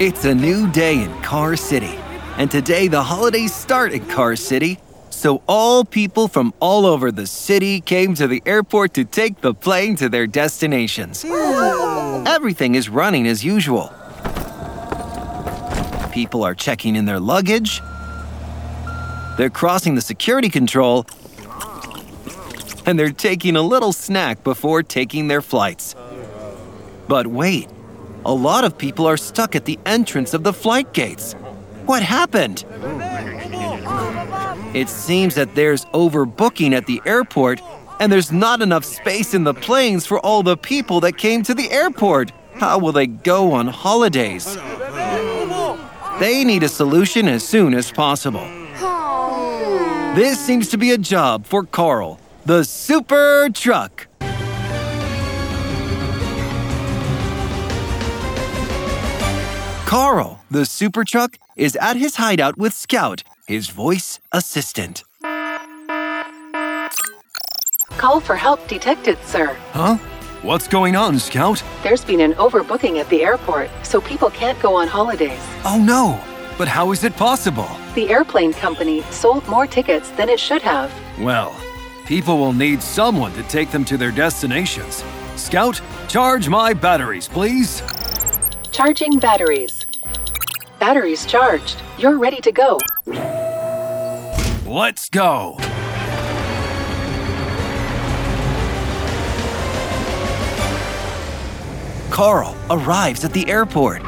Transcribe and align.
It's 0.00 0.24
a 0.24 0.34
new 0.34 0.70
day 0.70 1.02
in 1.02 1.22
Car 1.22 1.56
City, 1.56 1.98
and 2.36 2.50
today 2.50 2.88
the 2.88 3.02
holidays 3.02 3.54
start 3.54 3.92
in 3.92 4.06
Car 4.06 4.36
City. 4.36 4.78
So 5.10 5.42
all 5.48 5.84
people 5.84 6.28
from 6.28 6.54
all 6.60 6.86
over 6.86 7.10
the 7.10 7.26
city 7.26 7.80
came 7.80 8.14
to 8.14 8.28
the 8.28 8.40
airport 8.46 8.94
to 8.94 9.04
take 9.04 9.40
the 9.40 9.52
plane 9.52 9.96
to 9.96 10.08
their 10.08 10.28
destinations. 10.28 11.24
Everything 11.24 12.76
is 12.76 12.88
running 12.88 13.26
as 13.26 13.44
usual. 13.44 13.92
People 16.12 16.44
are 16.44 16.54
checking 16.54 16.94
in 16.94 17.04
their 17.04 17.18
luggage. 17.18 17.80
They're 19.36 19.50
crossing 19.50 19.96
the 19.96 20.00
security 20.00 20.48
control. 20.48 21.04
And 22.86 22.98
they're 22.98 23.10
taking 23.10 23.56
a 23.56 23.62
little 23.62 23.92
snack 23.92 24.44
before 24.44 24.84
taking 24.84 25.26
their 25.28 25.42
flights. 25.42 25.96
But 27.08 27.26
wait, 27.26 27.68
a 28.24 28.32
lot 28.32 28.64
of 28.64 28.76
people 28.76 29.06
are 29.06 29.16
stuck 29.16 29.54
at 29.54 29.64
the 29.64 29.78
entrance 29.86 30.34
of 30.34 30.42
the 30.42 30.52
flight 30.52 30.92
gates. 30.92 31.34
What 31.86 32.02
happened? 32.02 32.64
It 34.74 34.88
seems 34.88 35.34
that 35.36 35.54
there's 35.54 35.84
overbooking 35.86 36.72
at 36.72 36.86
the 36.86 37.00
airport, 37.06 37.60
and 38.00 38.12
there's 38.12 38.30
not 38.30 38.60
enough 38.60 38.84
space 38.84 39.32
in 39.34 39.44
the 39.44 39.54
planes 39.54 40.04
for 40.06 40.18
all 40.20 40.42
the 40.42 40.56
people 40.56 41.00
that 41.00 41.16
came 41.16 41.42
to 41.44 41.54
the 41.54 41.70
airport. 41.70 42.32
How 42.54 42.78
will 42.78 42.92
they 42.92 43.06
go 43.06 43.52
on 43.52 43.68
holidays? 43.68 44.56
They 46.18 46.44
need 46.44 46.64
a 46.64 46.68
solution 46.68 47.28
as 47.28 47.46
soon 47.46 47.72
as 47.72 47.92
possible. 47.92 48.46
This 50.16 50.38
seems 50.44 50.68
to 50.70 50.76
be 50.76 50.90
a 50.90 50.98
job 50.98 51.46
for 51.46 51.62
Carl, 51.62 52.18
the 52.44 52.64
super 52.64 53.48
truck. 53.54 54.07
Carl, 59.88 60.44
the 60.50 60.66
super 60.66 61.02
truck, 61.02 61.38
is 61.56 61.74
at 61.76 61.96
his 61.96 62.16
hideout 62.16 62.58
with 62.58 62.74
Scout, 62.74 63.22
his 63.46 63.70
voice 63.70 64.20
assistant. 64.32 65.02
Call 67.96 68.20
for 68.20 68.36
help 68.36 68.68
detected, 68.68 69.16
sir. 69.24 69.56
Huh? 69.72 69.96
What's 70.42 70.68
going 70.68 70.94
on, 70.94 71.18
Scout? 71.18 71.64
There's 71.82 72.04
been 72.04 72.20
an 72.20 72.34
overbooking 72.34 73.00
at 73.00 73.08
the 73.08 73.22
airport, 73.22 73.70
so 73.82 73.98
people 73.98 74.28
can't 74.28 74.60
go 74.60 74.76
on 74.76 74.88
holidays. 74.88 75.40
Oh 75.64 75.82
no! 75.82 76.20
But 76.58 76.68
how 76.68 76.92
is 76.92 77.02
it 77.02 77.16
possible? 77.16 77.70
The 77.94 78.10
airplane 78.10 78.52
company 78.52 79.00
sold 79.10 79.48
more 79.48 79.66
tickets 79.66 80.10
than 80.10 80.28
it 80.28 80.38
should 80.38 80.60
have. 80.60 80.92
Well, 81.18 81.56
people 82.04 82.36
will 82.36 82.52
need 82.52 82.82
someone 82.82 83.32
to 83.32 83.42
take 83.44 83.70
them 83.70 83.86
to 83.86 83.96
their 83.96 84.12
destinations. 84.12 85.02
Scout, 85.36 85.80
charge 86.08 86.46
my 86.46 86.74
batteries, 86.74 87.26
please. 87.26 87.82
Charging 88.70 89.18
batteries. 89.18 89.77
Batteries 90.78 91.26
charged. 91.26 91.82
You're 91.98 92.18
ready 92.18 92.40
to 92.40 92.52
go. 92.52 92.78
Let's 94.64 95.10
go. 95.10 95.56
Carl 102.10 102.56
arrives 102.70 103.24
at 103.24 103.32
the 103.32 103.48
airport. 103.48 104.02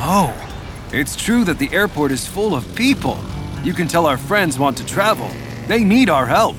Oh, 0.00 0.32
it's 0.92 1.16
true 1.16 1.42
that 1.44 1.58
the 1.58 1.72
airport 1.72 2.12
is 2.12 2.26
full 2.26 2.54
of 2.54 2.72
people. 2.76 3.18
You 3.64 3.72
can 3.72 3.88
tell 3.88 4.06
our 4.06 4.16
friends 4.16 4.56
want 4.56 4.76
to 4.78 4.86
travel. 4.86 5.28
They 5.66 5.82
need 5.82 6.10
our 6.10 6.26
help. 6.26 6.54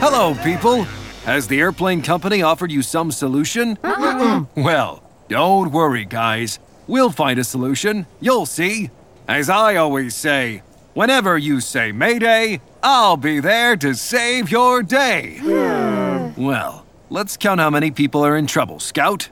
Hello, 0.00 0.34
people. 0.44 0.86
Has 1.24 1.48
the 1.48 1.58
airplane 1.58 2.02
company 2.02 2.42
offered 2.42 2.70
you 2.70 2.82
some 2.82 3.10
solution? 3.10 3.78
Uh-uh. 3.82 4.44
well, 4.56 5.02
don't 5.28 5.72
worry, 5.72 6.04
guys. 6.04 6.58
We'll 6.86 7.10
find 7.10 7.38
a 7.38 7.44
solution. 7.44 8.06
You'll 8.20 8.44
see. 8.44 8.90
As 9.26 9.48
I 9.48 9.76
always 9.76 10.14
say, 10.14 10.62
whenever 10.92 11.38
you 11.38 11.60
say 11.60 11.92
Mayday, 11.92 12.60
I'll 12.82 13.16
be 13.16 13.40
there 13.40 13.74
to 13.74 13.94
save 13.94 14.50
your 14.50 14.82
day. 14.82 15.38
Hmm. 15.40 16.44
well, 16.44 16.84
let's 17.08 17.38
count 17.38 17.58
how 17.58 17.70
many 17.70 17.90
people 17.90 18.22
are 18.22 18.36
in 18.36 18.46
trouble, 18.46 18.78
Scout. 18.78 19.30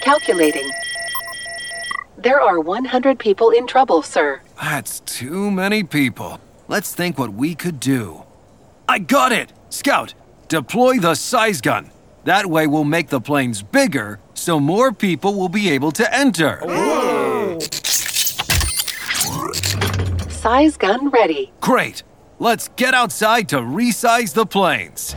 Calculating. 0.00 0.70
There 2.18 2.40
are 2.40 2.60
100 2.60 3.18
people 3.18 3.50
in 3.50 3.66
trouble, 3.66 4.02
sir. 4.02 4.40
That's 4.62 5.00
too 5.00 5.50
many 5.50 5.82
people. 5.82 6.38
Let's 6.68 6.94
think 6.94 7.18
what 7.18 7.32
we 7.32 7.56
could 7.56 7.80
do. 7.80 8.22
I 8.88 9.00
got 9.00 9.32
it! 9.32 9.52
Scout, 9.70 10.14
deploy 10.54 10.98
the 10.98 11.16
size 11.16 11.60
gun. 11.60 11.90
That 12.22 12.46
way 12.46 12.68
we'll 12.68 12.84
make 12.84 13.08
the 13.08 13.20
planes 13.20 13.60
bigger 13.60 14.20
so 14.34 14.60
more 14.60 14.92
people 14.92 15.34
will 15.34 15.48
be 15.48 15.68
able 15.70 15.90
to 15.92 16.14
enter. 16.14 16.60
Size 20.30 20.76
gun 20.76 21.10
ready. 21.10 21.52
Great! 21.60 22.04
Let's 22.38 22.68
get 22.76 22.94
outside 22.94 23.48
to 23.48 23.56
resize 23.56 24.32
the 24.32 24.46
planes. 24.46 25.16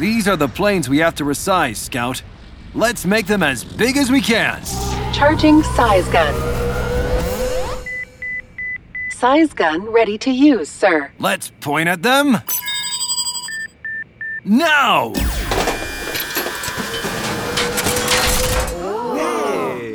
These 0.00 0.26
are 0.26 0.36
the 0.36 0.48
planes 0.48 0.88
we 0.88 0.98
have 0.98 1.14
to 1.16 1.24
resize, 1.24 1.76
Scout. 1.76 2.22
Let's 2.74 3.04
make 3.04 3.26
them 3.26 3.42
as 3.42 3.62
big 3.62 3.96
as 3.96 4.10
we 4.10 4.20
can. 4.20 4.62
Charging 5.12 5.62
size 5.62 6.08
gun. 6.08 6.69
Size 9.20 9.52
gun 9.52 9.84
ready 9.90 10.16
to 10.16 10.30
use, 10.30 10.70
sir. 10.70 11.12
Let's 11.18 11.52
point 11.60 11.90
at 11.90 12.02
them. 12.02 12.38
Now! 14.46 15.12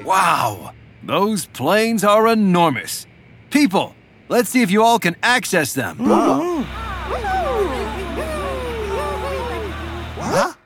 Wow! 0.05 0.73
Those 1.01 1.47
planes 1.47 2.03
are 2.03 2.27
enormous. 2.27 3.07
People, 3.49 3.95
let's 4.29 4.49
see 4.49 4.61
if 4.61 4.69
you 4.69 4.83
all 4.83 4.99
can 4.99 5.15
access 5.23 5.73
them. 5.73 5.97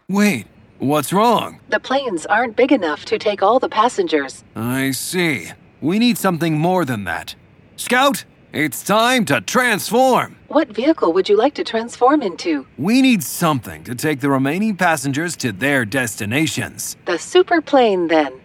Wait, 0.09 0.47
what's 0.80 1.14
wrong? 1.14 1.62
The 1.70 1.80
planes 1.80 2.26
aren't 2.26 2.58
big 2.58 2.74
enough 2.74 3.06
to 3.06 3.18
take 3.18 3.41
all 3.41 3.59
the 3.59 3.70
passengers. 3.70 4.44
I 4.53 4.91
see. 4.91 5.53
We 5.80 5.97
need 5.97 6.18
something 6.18 6.59
more 6.59 6.84
than 6.84 7.06
that. 7.06 7.36
Scout, 7.78 8.26
it's 8.52 8.82
time 8.82 9.26
to 9.26 9.42
transform. 9.42 10.36
What 10.48 10.70
vehicle 10.70 11.14
would 11.14 11.30
you 11.30 11.38
like 11.38 11.54
to 11.54 11.64
transform 11.64 12.24
into? 12.24 12.66
We 12.80 13.00
need 13.04 13.22
something 13.22 13.84
to 13.84 13.94
take 13.94 14.22
the 14.22 14.30
remaining 14.32 14.76
passengers 14.76 15.36
to 15.38 15.52
their 15.52 15.86
destinations. 15.86 16.98
The 17.06 17.20
super 17.20 17.62
plane, 17.62 18.08
then. 18.08 18.42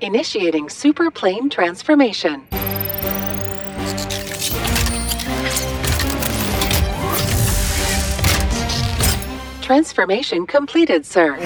Initiating 0.00 0.70
super 0.70 1.10
plane 1.10 1.50
transformation. 1.50 2.46
Transformation 9.60 10.46
completed, 10.46 11.04
sir. 11.04 11.36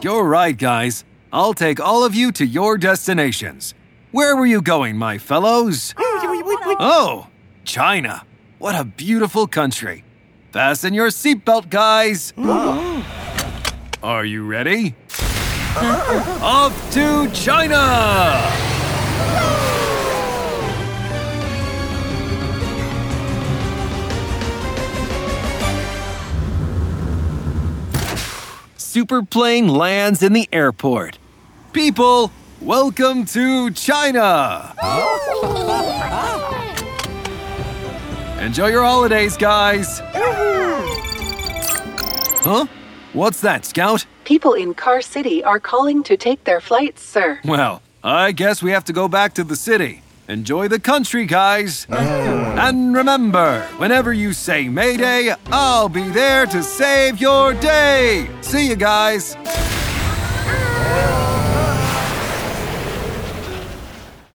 You're 0.00 0.24
right, 0.24 0.56
guys. 0.56 1.04
I'll 1.32 1.54
take 1.54 1.80
all 1.80 2.04
of 2.04 2.14
you 2.14 2.30
to 2.32 2.46
your 2.46 2.78
destinations. 2.78 3.74
Where 4.12 4.36
were 4.36 4.46
you 4.46 4.62
going, 4.62 4.96
my 4.96 5.18
fellows? 5.18 5.94
Oh, 6.78 7.28
China. 7.64 8.24
What 8.58 8.74
a 8.74 8.84
beautiful 8.84 9.46
country. 9.46 10.04
Fasten 10.52 10.94
your 10.94 11.08
seatbelt, 11.08 11.70
guys. 11.70 12.32
Are 14.02 14.24
you 14.24 14.44
ready? 14.46 14.94
Uh-huh. 15.74 16.44
Off 16.44 16.92
to 16.92 17.30
China! 17.30 18.38
Superplane 28.76 29.68
lands 29.68 30.22
in 30.22 30.34
the 30.34 30.46
airport. 30.52 31.18
People, 31.72 32.30
welcome 32.60 33.24
to 33.24 33.70
China! 33.70 34.74
Enjoy 38.42 38.66
your 38.66 38.82
holidays, 38.82 39.36
guys! 39.36 40.00
Huh? 42.42 42.66
What's 43.12 43.40
that, 43.42 43.64
Scout? 43.64 44.04
People 44.24 44.54
in 44.54 44.74
Car 44.74 45.00
City 45.00 45.44
are 45.44 45.60
calling 45.60 46.02
to 46.02 46.16
take 46.16 46.42
their 46.42 46.60
flights, 46.60 47.04
sir. 47.04 47.38
Well, 47.44 47.82
I 48.02 48.32
guess 48.32 48.60
we 48.60 48.72
have 48.72 48.82
to 48.86 48.92
go 48.92 49.06
back 49.06 49.34
to 49.34 49.44
the 49.44 49.54
city. 49.54 50.02
Enjoy 50.28 50.66
the 50.66 50.80
country, 50.80 51.24
guys. 51.24 51.86
Oh. 51.88 51.96
and 51.96 52.96
remember, 52.96 53.62
whenever 53.76 54.12
you 54.12 54.32
say 54.32 54.68
Mayday, 54.68 55.32
I'll 55.46 55.88
be 55.88 56.08
there 56.08 56.44
to 56.46 56.64
save 56.64 57.20
your 57.20 57.54
day. 57.54 58.28
See 58.40 58.66
you 58.68 58.74
guys. 58.74 59.36